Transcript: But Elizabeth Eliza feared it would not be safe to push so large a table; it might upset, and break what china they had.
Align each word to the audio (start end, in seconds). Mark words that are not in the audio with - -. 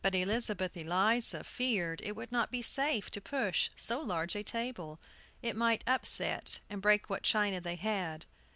But 0.03 0.15
Elizabeth 0.15 0.75
Eliza 0.75 1.43
feared 1.43 2.01
it 2.03 2.15
would 2.15 2.31
not 2.31 2.49
be 2.49 2.63
safe 2.63 3.11
to 3.11 3.21
push 3.21 3.69
so 3.75 3.99
large 3.99 4.35
a 4.35 4.41
table; 4.41 4.99
it 5.43 5.55
might 5.55 5.83
upset, 5.85 6.59
and 6.71 6.81
break 6.81 7.07
what 7.07 7.21
china 7.21 7.61
they 7.61 7.75
had. 7.75 8.25